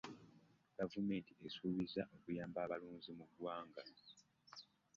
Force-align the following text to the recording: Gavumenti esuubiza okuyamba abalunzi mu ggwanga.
Gavumenti 0.77 1.31
esuubiza 1.47 2.01
okuyamba 2.15 2.59
abalunzi 2.65 3.09
mu 3.17 3.25
ggwanga. 3.29 3.83